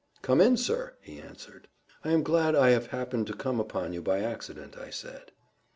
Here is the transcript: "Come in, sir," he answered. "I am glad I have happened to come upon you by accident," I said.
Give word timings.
"Come 0.23 0.41
in, 0.41 0.57
sir," 0.57 0.95
he 0.99 1.19
answered. 1.21 1.67
"I 2.03 2.09
am 2.09 2.23
glad 2.23 2.55
I 2.55 2.71
have 2.71 2.87
happened 2.87 3.27
to 3.27 3.33
come 3.35 3.59
upon 3.59 3.93
you 3.93 4.01
by 4.01 4.21
accident," 4.21 4.75
I 4.75 4.89
said. 4.89 5.31